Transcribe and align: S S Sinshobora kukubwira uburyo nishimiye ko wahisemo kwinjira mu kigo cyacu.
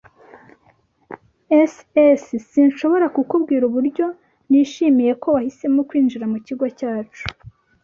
S 1.73 1.73
S 2.23 2.25
Sinshobora 2.49 3.05
kukubwira 3.15 3.63
uburyo 3.69 4.05
nishimiye 4.49 5.11
ko 5.21 5.27
wahisemo 5.35 5.79
kwinjira 5.89 6.25
mu 6.31 6.39
kigo 6.45 6.65
cyacu. 6.79 7.23